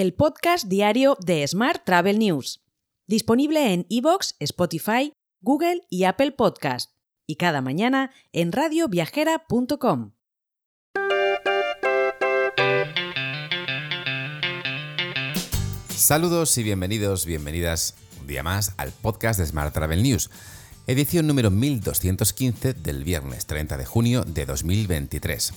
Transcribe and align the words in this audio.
el 0.00 0.14
podcast 0.14 0.66
diario 0.66 1.18
de 1.20 1.46
Smart 1.46 1.84
Travel 1.84 2.18
News, 2.18 2.64
disponible 3.06 3.74
en 3.74 3.84
iVoox, 3.90 4.32
Spotify, 4.38 5.12
Google 5.42 5.82
y 5.90 6.04
Apple 6.04 6.32
Podcast, 6.32 6.92
y 7.26 7.36
cada 7.36 7.60
mañana 7.60 8.10
en 8.32 8.50
radioviajera.com. 8.50 10.12
Saludos 15.94 16.56
y 16.56 16.62
bienvenidos, 16.62 17.26
bienvenidas 17.26 17.94
un 18.22 18.26
día 18.26 18.42
más 18.42 18.72
al 18.78 18.92
podcast 18.92 19.38
de 19.38 19.44
Smart 19.44 19.74
Travel 19.74 20.02
News, 20.02 20.30
edición 20.86 21.26
número 21.26 21.50
1215 21.50 22.72
del 22.72 23.04
viernes 23.04 23.44
30 23.44 23.76
de 23.76 23.84
junio 23.84 24.24
de 24.24 24.46
2023. 24.46 25.52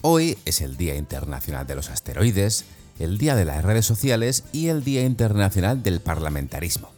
Hoy 0.00 0.38
es 0.46 0.62
el 0.62 0.78
Día 0.78 0.94
Internacional 0.94 1.66
de 1.66 1.74
los 1.74 1.90
Asteroides, 1.90 2.64
el 2.98 3.18
Día 3.18 3.34
de 3.34 3.44
las 3.44 3.64
Redes 3.64 3.86
Sociales 3.86 4.44
y 4.52 4.68
el 4.68 4.84
Día 4.84 5.04
Internacional 5.04 5.82
del 5.82 6.00
Parlamentarismo. 6.00 6.90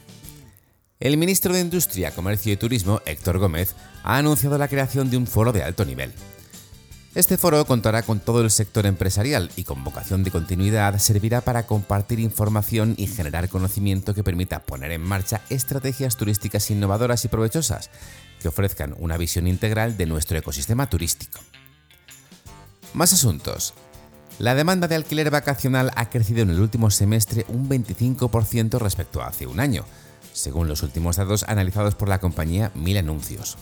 El 1.01 1.17
ministro 1.17 1.53
de 1.53 1.59
Industria, 1.59 2.11
Comercio 2.11 2.53
y 2.53 2.57
Turismo, 2.57 3.01
Héctor 3.05 3.38
Gómez, 3.38 3.75
ha 4.03 4.17
anunciado 4.17 4.57
la 4.57 4.69
creación 4.69 5.09
de 5.09 5.17
un 5.17 5.27
foro 5.27 5.52
de 5.52 5.61
alto 5.61 5.83
nivel. 5.83 6.13
Este 7.15 7.37
foro 7.37 7.65
contará 7.65 8.03
con 8.03 8.21
todo 8.21 8.41
el 8.41 8.49
sector 8.49 8.85
empresarial 8.85 9.52
y 9.57 9.65
con 9.65 9.83
vocación 9.83 10.23
de 10.23 10.31
continuidad 10.31 10.97
servirá 10.99 11.41
para 11.41 11.65
compartir 11.65 12.21
información 12.21 12.93
y 12.97 13.07
generar 13.07 13.49
conocimiento 13.49 14.13
que 14.13 14.23
permita 14.23 14.63
poner 14.63 14.91
en 14.91 15.02
marcha 15.02 15.41
estrategias 15.49 16.15
turísticas 16.15 16.71
innovadoras 16.71 17.25
y 17.25 17.27
provechosas 17.27 17.89
que 18.41 18.47
ofrezcan 18.47 18.95
una 18.97 19.17
visión 19.17 19.47
integral 19.47 19.97
de 19.97 20.05
nuestro 20.05 20.37
ecosistema 20.37 20.89
turístico. 20.89 21.39
Más 22.93 23.11
asuntos. 23.11 23.73
La 24.39 24.55
demanda 24.55 24.87
de 24.87 24.95
alquiler 24.95 25.30
vacacional 25.30 25.91
ha 25.95 26.09
crecido 26.09 26.41
en 26.41 26.52
el 26.52 26.59
último 26.61 26.89
semestre 26.89 27.45
un 27.49 27.67
25% 27.69 28.80
respecto 28.80 29.21
a 29.21 29.27
hace 29.27 29.47
un 29.47 29.59
año, 29.61 29.85
según 30.36 30.67
los 30.67 30.83
últimos 30.83 31.16
datos 31.16 31.44
analizados 31.47 31.95
por 31.95 32.09
la 32.09 32.19
compañía 32.19 32.72
Mil 32.75 32.97
Anuncios. 32.97 33.58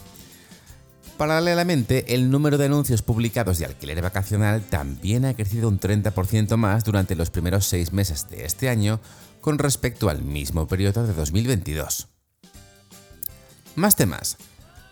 Paralelamente, 1.18 2.16
el 2.16 2.32
número 2.32 2.58
de 2.58 2.66
anuncios 2.66 3.04
publicados 3.04 3.60
de 3.60 3.66
alquiler 3.66 4.02
vacacional 4.02 4.64
también 4.64 5.26
ha 5.26 5.36
crecido 5.36 5.70
un 5.70 5.80
30% 5.80 6.58
más 6.58 6.84
durante 6.84 7.16
los 7.16 7.30
primeros 7.30 7.66
seis 7.66 7.94
meses 7.94 8.28
de 8.30 8.46
este 8.46 8.68
año 8.68 9.00
con 9.40 9.60
respecto 9.60 10.10
al 10.10 10.24
mismo 10.24 10.68
periodo 10.68 11.06
de 11.06 11.14
2022. 11.14 12.08
Más 13.76 13.96
temas. 13.96 14.38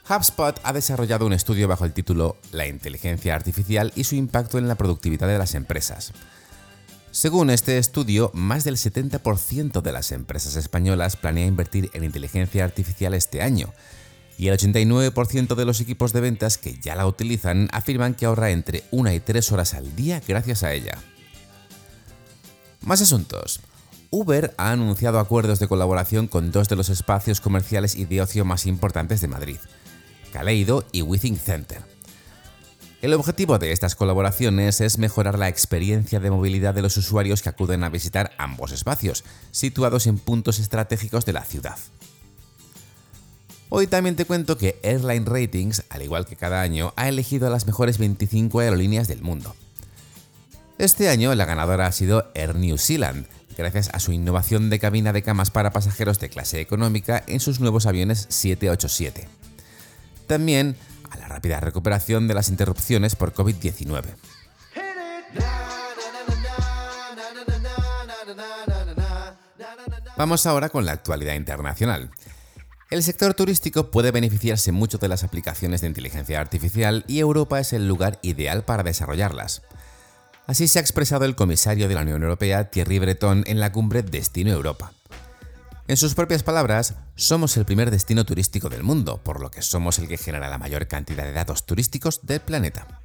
HubSpot 0.07 0.59
ha 0.63 0.73
desarrollado 0.73 1.25
un 1.25 1.33
estudio 1.33 1.67
bajo 1.67 1.85
el 1.85 1.93
título 1.93 2.37
La 2.51 2.67
inteligencia 2.67 3.35
artificial 3.35 3.91
y 3.95 4.03
su 4.03 4.15
impacto 4.15 4.57
en 4.57 4.67
la 4.67 4.75
productividad 4.75 5.27
de 5.27 5.37
las 5.37 5.55
empresas. 5.55 6.13
Según 7.11 7.49
este 7.49 7.77
estudio, 7.77 8.31
más 8.33 8.63
del 8.63 8.77
70% 8.77 9.81
de 9.81 9.91
las 9.91 10.13
empresas 10.13 10.55
españolas 10.55 11.17
planea 11.17 11.45
invertir 11.45 11.89
en 11.93 12.05
inteligencia 12.05 12.63
artificial 12.63 13.13
este 13.13 13.41
año, 13.41 13.73
y 14.37 14.47
el 14.47 14.57
89% 14.57 15.55
de 15.55 15.65
los 15.65 15.81
equipos 15.81 16.13
de 16.13 16.21
ventas 16.21 16.57
que 16.57 16.79
ya 16.79 16.95
la 16.95 17.05
utilizan 17.05 17.67
afirman 17.73 18.15
que 18.15 18.25
ahorra 18.25 18.51
entre 18.51 18.85
1 18.91 19.11
y 19.11 19.19
3 19.19 19.51
horas 19.51 19.73
al 19.73 19.93
día 19.93 20.21
gracias 20.25 20.63
a 20.63 20.73
ella. 20.73 20.97
Más 22.79 23.01
asuntos. 23.01 23.59
Uber 24.09 24.53
ha 24.57 24.71
anunciado 24.71 25.19
acuerdos 25.19 25.59
de 25.59 25.67
colaboración 25.67 26.27
con 26.27 26.51
dos 26.51 26.69
de 26.69 26.77
los 26.77 26.89
espacios 26.89 27.41
comerciales 27.41 27.95
y 27.95 28.05
de 28.05 28.21
ocio 28.21 28.45
más 28.45 28.65
importantes 28.65 29.19
de 29.19 29.27
Madrid, 29.27 29.57
Caleido 30.31 30.85
y 30.93 31.01
Withing 31.01 31.37
Center. 31.37 31.90
El 33.01 33.15
objetivo 33.15 33.57
de 33.57 33.71
estas 33.71 33.95
colaboraciones 33.95 34.79
es 34.79 34.99
mejorar 34.99 35.39
la 35.39 35.47
experiencia 35.47 36.19
de 36.19 36.29
movilidad 36.29 36.75
de 36.75 36.83
los 36.83 36.97
usuarios 36.97 37.41
que 37.41 37.49
acuden 37.49 37.83
a 37.83 37.89
visitar 37.89 38.31
ambos 38.37 38.71
espacios, 38.71 39.23
situados 39.49 40.05
en 40.05 40.19
puntos 40.19 40.59
estratégicos 40.59 41.25
de 41.25 41.33
la 41.33 41.43
ciudad. 41.43 41.77
Hoy 43.69 43.87
también 43.87 44.15
te 44.15 44.25
cuento 44.25 44.55
que 44.55 44.79
Airline 44.83 45.25
Ratings, 45.25 45.83
al 45.89 46.03
igual 46.03 46.27
que 46.27 46.35
cada 46.35 46.61
año, 46.61 46.93
ha 46.95 47.09
elegido 47.09 47.47
a 47.47 47.49
las 47.49 47.65
mejores 47.65 47.97
25 47.97 48.59
aerolíneas 48.59 49.07
del 49.07 49.23
mundo. 49.23 49.55
Este 50.77 51.09
año 51.09 51.33
la 51.33 51.45
ganadora 51.45 51.87
ha 51.87 51.91
sido 51.91 52.29
Air 52.35 52.53
New 52.53 52.77
Zealand, 52.77 53.25
gracias 53.57 53.89
a 53.93 53.99
su 53.99 54.11
innovación 54.11 54.69
de 54.69 54.77
cabina 54.77 55.11
de 55.11 55.23
camas 55.23 55.49
para 55.49 55.71
pasajeros 55.71 56.19
de 56.19 56.29
clase 56.29 56.61
económica 56.61 57.23
en 57.25 57.39
sus 57.39 57.59
nuevos 57.59 57.87
aviones 57.87 58.27
787. 58.29 59.27
También 60.27 60.75
rápida 61.31 61.59
recuperación 61.59 62.27
de 62.27 62.33
las 62.33 62.49
interrupciones 62.49 63.15
por 63.15 63.33
COVID-19. 63.33 64.03
Vamos 70.17 70.45
ahora 70.45 70.69
con 70.69 70.85
la 70.85 70.91
actualidad 70.91 71.33
internacional. 71.33 72.11
El 72.91 73.01
sector 73.01 73.33
turístico 73.33 73.89
puede 73.89 74.11
beneficiarse 74.11 74.71
mucho 74.71 74.97
de 74.97 75.07
las 75.07 75.23
aplicaciones 75.23 75.81
de 75.81 75.87
inteligencia 75.87 76.41
artificial 76.41 77.05
y 77.07 77.19
Europa 77.19 77.59
es 77.59 77.73
el 77.73 77.87
lugar 77.87 78.19
ideal 78.21 78.63
para 78.63 78.83
desarrollarlas. 78.83 79.61
Así 80.45 80.67
se 80.67 80.79
ha 80.79 80.81
expresado 80.81 81.23
el 81.25 81.35
comisario 81.35 81.87
de 81.87 81.95
la 81.95 82.01
Unión 82.01 82.21
Europea 82.21 82.69
Thierry 82.69 82.99
Breton 82.99 83.43
en 83.47 83.59
la 83.59 83.71
cumbre 83.71 84.03
Destino 84.03 84.51
Europa. 84.51 84.91
En 85.91 85.97
sus 85.97 86.15
propias 86.15 86.41
palabras, 86.41 86.95
somos 87.15 87.57
el 87.57 87.65
primer 87.65 87.91
destino 87.91 88.23
turístico 88.23 88.69
del 88.69 88.81
mundo, 88.81 89.21
por 89.21 89.41
lo 89.41 89.51
que 89.51 89.61
somos 89.61 89.99
el 89.99 90.07
que 90.07 90.15
genera 90.15 90.47
la 90.47 90.57
mayor 90.57 90.87
cantidad 90.87 91.25
de 91.25 91.33
datos 91.33 91.65
turísticos 91.65 92.21
del 92.25 92.39
planeta. 92.39 93.01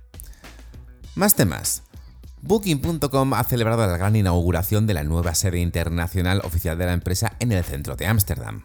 Más 1.16 1.34
temas. 1.34 1.82
Booking.com 2.42 3.34
ha 3.34 3.42
celebrado 3.42 3.84
la 3.84 3.96
gran 3.96 4.14
inauguración 4.14 4.86
de 4.86 4.94
la 4.94 5.02
nueva 5.02 5.34
sede 5.34 5.58
internacional 5.58 6.40
oficial 6.44 6.78
de 6.78 6.86
la 6.86 6.92
empresa 6.92 7.32
en 7.40 7.50
el 7.50 7.64
centro 7.64 7.96
de 7.96 8.06
Ámsterdam. 8.06 8.62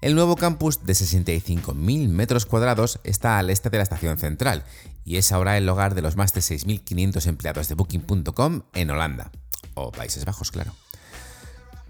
El 0.00 0.16
nuevo 0.16 0.34
campus 0.34 0.84
de 0.84 0.92
65.000 0.92 2.08
metros 2.08 2.44
cuadrados 2.44 2.98
está 3.04 3.38
al 3.38 3.50
este 3.50 3.70
de 3.70 3.76
la 3.76 3.84
estación 3.84 4.18
central 4.18 4.64
y 5.04 5.18
es 5.18 5.30
ahora 5.30 5.56
el 5.56 5.68
hogar 5.68 5.94
de 5.94 6.02
los 6.02 6.16
más 6.16 6.34
de 6.34 6.40
6.500 6.40 7.24
empleados 7.28 7.68
de 7.68 7.76
Booking.com 7.76 8.62
en 8.74 8.90
Holanda, 8.90 9.30
o 9.74 9.92
Países 9.92 10.24
Bajos, 10.24 10.50
claro. 10.50 10.74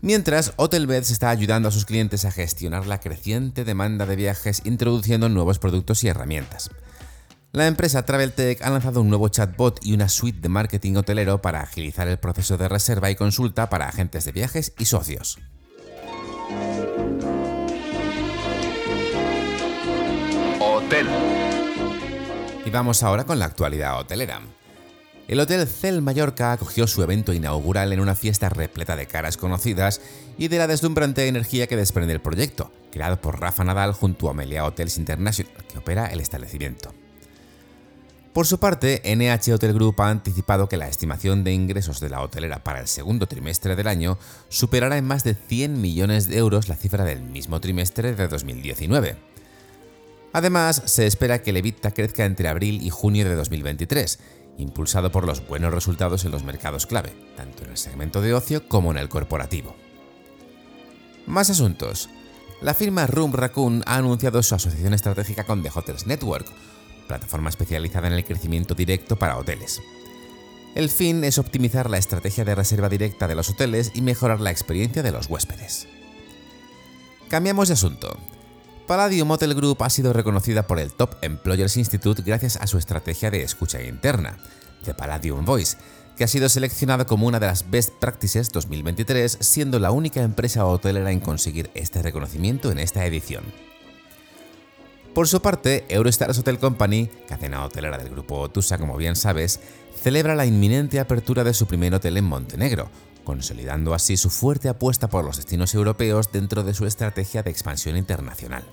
Mientras, 0.05 0.53
Hotelbeds 0.57 1.13
está 1.13 1.31
ayudando 1.31 1.69
a 1.69 1.71
sus 1.71 1.85
clientes 1.85 2.25
a 2.25 2.33
gestionar 2.33 2.89
la 2.89 2.99
creciente 2.99 3.65
demanda 3.65 4.05
de 4.05 4.17
viajes 4.17 4.63
introduciendo 4.65 5.29
nuevos 5.29 5.61
productos 5.61 6.03
y 6.03 6.09
herramientas. 6.09 6.71
La 7.53 7.69
empresa 7.69 8.05
TravelTech 8.05 8.63
ha 8.63 8.71
lanzado 8.71 9.01
un 9.01 9.09
nuevo 9.09 9.29
chatbot 9.29 9.79
y 9.81 9.95
una 9.95 10.09
suite 10.09 10.41
de 10.41 10.49
marketing 10.49 10.97
hotelero 10.97 11.41
para 11.41 11.61
agilizar 11.61 12.09
el 12.09 12.19
proceso 12.19 12.59
de 12.59 12.69
reserva 12.69 13.13
y 13.13 13.15
consulta 13.15 13.71
para 13.71 13.89
agentes 13.89 14.25
de 14.25 14.33
viajes 14.33 14.73
y 14.77 14.87
socios. 14.87 15.39
Hotel. 20.59 21.07
Y 22.65 22.71
vamos 22.71 23.05
ahora 23.05 23.23
con 23.23 23.39
la 23.39 23.45
actualidad 23.45 24.01
hotelera. 24.01 24.41
El 25.33 25.41
Hotel 25.41 25.67
Cel 25.67 26.03
Mallorca 26.03 26.53
acogió 26.53 26.87
su 26.87 27.03
evento 27.03 27.33
inaugural 27.33 27.91
en 27.95 28.01
una 28.01 28.15
fiesta 28.15 28.51
repleta 28.51 28.97
de 28.97 29.07
caras 29.07 29.39
conocidas 29.39 30.03
y 30.37 30.49
de 30.49 30.59
la 30.59 30.67
deslumbrante 30.67 31.27
energía 31.27 31.67
que 31.67 31.75
desprende 31.75 32.13
el 32.13 32.21
proyecto, 32.21 32.71
creado 32.91 33.19
por 33.19 33.41
Rafa 33.41 33.65
Nadal 33.65 33.95
junto 33.95 34.29
a 34.29 34.33
Amelia 34.33 34.67
Hotels 34.67 34.99
International, 34.99 35.51
que 35.73 35.79
opera 35.79 36.09
el 36.09 36.21
establecimiento. 36.21 36.93
Por 38.35 38.47
su 38.47 38.59
parte, 38.59 39.01
NH 39.07 39.55
Hotel 39.55 39.73
Group 39.73 40.03
ha 40.03 40.11
anticipado 40.11 40.69
que 40.69 40.77
la 40.77 40.89
estimación 40.89 41.45
de 41.45 41.55
ingresos 41.55 41.99
de 41.99 42.11
la 42.11 42.21
hotelera 42.21 42.63
para 42.63 42.81
el 42.81 42.87
segundo 42.87 43.27
trimestre 43.27 43.75
del 43.75 43.87
año 43.87 44.19
superará 44.51 44.99
en 44.99 45.07
más 45.07 45.25
de 45.25 45.35
100 45.35 45.81
millones 45.81 46.29
de 46.29 46.37
euros 46.37 46.69
la 46.69 46.77
cifra 46.77 47.05
del 47.05 47.23
mismo 47.23 47.59
trimestre 47.59 48.15
de 48.15 48.29
2019. 48.29 49.17
Además, 50.35 50.83
se 50.87 51.07
espera 51.07 51.43
que 51.43 51.51
el 51.51 51.59
EBITDA 51.59 51.91
crezca 51.93 52.25
entre 52.25 52.49
abril 52.49 52.83
y 52.83 52.91
junio 52.91 53.27
de 53.27 53.35
2023 53.35 54.19
impulsado 54.59 55.11
por 55.13 55.27
los 55.27 55.47
buenos 55.47 55.73
resultados 55.73 56.25
en 56.25 56.31
los 56.31 56.45
mercados 56.45 56.87
clave, 56.87 57.15
tanto 57.37 57.65
en 57.65 57.71
el 57.71 57.77
segmento 57.77 58.21
de 58.21 58.35
ocio 58.35 58.69
como 58.69 58.91
en 58.91 58.99
el 58.99 59.09
corporativo. 59.09 59.75
Más 61.27 61.51
asuntos. 61.51 62.09
La 62.61 62.75
firma 62.75 63.07
Room 63.07 63.33
Raccoon 63.33 63.83
ha 63.87 63.97
anunciado 63.97 64.43
su 64.43 64.55
asociación 64.55 64.95
estratégica 64.95 65.45
con 65.45 65.63
The 65.63 65.71
Hotels 65.75 66.07
Network, 66.07 66.47
plataforma 67.09 67.51
especializada 67.51 68.07
en 68.07 68.15
el 68.15 68.25
crecimiento 68.25 68.75
directo 68.75 69.17
para 69.17 69.37
hoteles. 69.37 69.81
El 70.75 70.89
fin 70.89 71.23
es 71.25 71.39
optimizar 71.39 71.91
la 71.91 71.99
estrategia 71.99 72.45
de 72.45 72.55
reserva 72.55 72.89
directa 72.89 73.29
de 73.29 73.35
los 73.35 73.51
hoteles 73.51 73.93
y 73.95 74.01
mejorar 74.01 74.41
la 74.41 74.51
experiencia 74.51 75.03
de 75.03 75.13
los 75.13 75.29
huéspedes. 75.29 75.87
Cambiamos 77.29 77.69
de 77.69 77.75
asunto. 77.75 78.17
Palladium 78.93 79.31
Hotel 79.31 79.55
Group 79.55 79.83
ha 79.83 79.89
sido 79.89 80.13
reconocida 80.13 80.67
por 80.67 80.79
el 80.79 80.93
Top 80.93 81.15
Employers 81.23 81.79
Institute 81.79 82.21
gracias 82.21 82.59
a 82.59 82.67
su 82.67 82.77
estrategia 82.77 83.31
de 83.31 83.43
escucha 83.43 83.83
interna, 83.83 84.37
The 84.85 84.93
Palladium 84.93 85.47
Voice, 85.47 85.79
que 86.15 86.25
ha 86.25 86.29
sido 86.29 86.51
seleccionada 86.51 87.07
como 87.07 87.27
una 87.27 87.41
de 87.41 87.47
las 87.47 87.71
Best 87.71 87.95
Practices 87.95 88.53
2023, 88.53 89.39
siendo 89.41 89.79
la 89.79 89.93
única 89.93 90.21
empresa 90.21 90.67
hotelera 90.67 91.11
en 91.11 91.21
conseguir 91.21 91.71
este 91.73 92.03
reconocimiento 92.03 92.71
en 92.71 92.79
esta 92.81 93.07
edición. 93.07 93.45
Por 95.15 95.27
su 95.27 95.41
parte, 95.41 95.87
Eurostars 95.89 96.41
Hotel 96.41 96.59
Company, 96.59 97.09
cadena 97.27 97.65
hotelera 97.65 97.97
del 97.97 98.11
grupo 98.11 98.41
Otusa 98.41 98.77
como 98.77 98.99
bien 98.99 99.17
sabes, 99.17 99.61
celebra 100.03 100.35
la 100.35 100.45
inminente 100.45 101.01
apertura 101.01 101.45
de 101.45 101.55
su 101.55 101.67
primer 101.67 101.95
hotel 101.95 102.19
en 102.19 102.25
Montenegro, 102.25 102.91
consolidando 103.25 103.95
así 103.95 104.19
su 104.19 104.29
fuerte 104.29 104.69
apuesta 104.69 105.09
por 105.09 105.25
los 105.25 105.39
destinos 105.39 105.73
europeos 105.73 106.31
dentro 106.31 106.63
de 106.63 106.75
su 106.75 106.85
estrategia 106.85 107.43
de 107.43 107.51
expansión 107.51 107.97
internacional. 107.97 108.65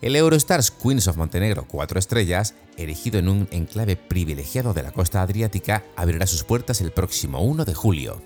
El 0.00 0.14
Eurostars 0.14 0.70
Queens 0.70 1.08
of 1.08 1.16
Montenegro 1.16 1.66
4 1.66 1.98
estrellas, 1.98 2.54
erigido 2.76 3.18
en 3.18 3.28
un 3.28 3.48
enclave 3.50 3.96
privilegiado 3.96 4.72
de 4.72 4.84
la 4.84 4.92
costa 4.92 5.22
adriática, 5.22 5.82
abrirá 5.96 6.26
sus 6.28 6.44
puertas 6.44 6.80
el 6.80 6.92
próximo 6.92 7.40
1 7.40 7.64
de 7.64 7.74
julio. 7.74 8.22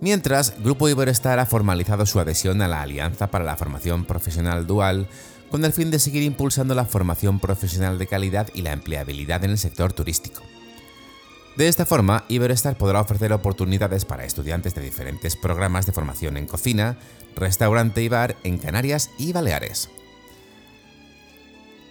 Mientras, 0.00 0.54
Grupo 0.62 0.88
Iberostar 0.88 1.40
ha 1.40 1.46
formalizado 1.46 2.06
su 2.06 2.20
adhesión 2.20 2.62
a 2.62 2.68
la 2.68 2.82
Alianza 2.82 3.32
para 3.32 3.44
la 3.44 3.56
Formación 3.56 4.04
Profesional 4.04 4.64
Dual 4.66 5.08
con 5.50 5.64
el 5.64 5.72
fin 5.72 5.90
de 5.90 5.98
seguir 5.98 6.22
impulsando 6.22 6.74
la 6.74 6.84
formación 6.84 7.40
profesional 7.40 7.98
de 7.98 8.06
calidad 8.06 8.48
y 8.54 8.62
la 8.62 8.72
empleabilidad 8.72 9.44
en 9.44 9.50
el 9.50 9.58
sector 9.58 9.92
turístico. 9.92 10.42
De 11.56 11.68
esta 11.68 11.86
forma, 11.86 12.24
Iberostar 12.28 12.76
podrá 12.76 13.00
ofrecer 13.00 13.32
oportunidades 13.32 14.04
para 14.04 14.24
estudiantes 14.24 14.74
de 14.74 14.82
diferentes 14.82 15.36
programas 15.36 15.86
de 15.86 15.92
formación 15.92 16.36
en 16.36 16.46
cocina, 16.46 16.96
restaurante 17.36 18.02
y 18.02 18.08
bar 18.08 18.36
en 18.42 18.58
Canarias 18.58 19.10
y 19.18 19.32
Baleares. 19.32 19.88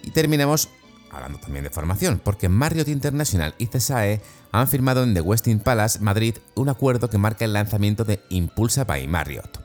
Y 0.02 0.10
terminemos 0.10 0.68
hablando 1.14 1.38
también 1.38 1.64
de 1.64 1.70
formación, 1.70 2.20
porque 2.22 2.48
Marriott 2.48 2.88
International 2.88 3.54
y 3.56 3.66
CESAE 3.66 4.20
han 4.52 4.68
firmado 4.68 5.02
en 5.02 5.14
The 5.14 5.20
Westin 5.20 5.60
Palace, 5.60 6.00
Madrid, 6.00 6.36
un 6.54 6.68
acuerdo 6.68 7.08
que 7.08 7.18
marca 7.18 7.44
el 7.44 7.52
lanzamiento 7.52 8.04
de 8.04 8.20
Impulsa 8.28 8.84
by 8.84 9.06
Marriott. 9.06 9.63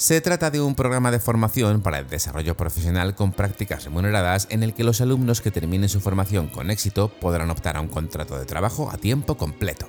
Se 0.00 0.22
trata 0.22 0.50
de 0.50 0.62
un 0.62 0.74
programa 0.74 1.10
de 1.10 1.20
formación 1.20 1.82
para 1.82 1.98
el 1.98 2.08
desarrollo 2.08 2.56
profesional 2.56 3.14
con 3.14 3.32
prácticas 3.32 3.84
remuneradas 3.84 4.46
en 4.48 4.62
el 4.62 4.72
que 4.72 4.82
los 4.82 5.02
alumnos 5.02 5.42
que 5.42 5.50
terminen 5.50 5.90
su 5.90 6.00
formación 6.00 6.48
con 6.48 6.70
éxito 6.70 7.10
podrán 7.20 7.50
optar 7.50 7.76
a 7.76 7.82
un 7.82 7.88
contrato 7.88 8.38
de 8.38 8.46
trabajo 8.46 8.90
a 8.90 8.96
tiempo 8.96 9.36
completo. 9.36 9.86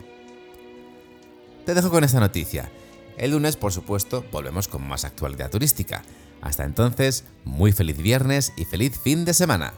Te 1.66 1.74
dejo 1.74 1.90
con 1.90 2.04
esta 2.04 2.20
noticia. 2.20 2.70
El 3.16 3.32
lunes, 3.32 3.56
por 3.56 3.72
supuesto, 3.72 4.26
volvemos 4.34 4.68
con 4.68 4.86
más 4.86 5.06
actualidad 5.06 5.50
turística. 5.50 6.04
Hasta 6.42 6.66
entonces, 6.66 7.24
muy 7.46 7.72
feliz 7.72 7.96
viernes 7.96 8.52
y 8.58 8.66
feliz 8.66 9.00
fin 9.02 9.24
de 9.24 9.34
semana. 9.34 9.76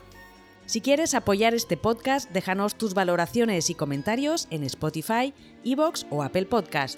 Si 0.66 0.82
quieres 0.82 1.14
apoyar 1.14 1.54
este 1.54 1.78
podcast, 1.78 2.32
déjanos 2.32 2.74
tus 2.74 2.96
valoraciones 2.96 3.70
y 3.70 3.76
comentarios 3.76 4.48
en 4.50 4.64
Spotify, 4.64 5.36
Evox 5.64 6.08
o 6.10 6.24
Apple 6.24 6.48
Podcast. 6.48 6.98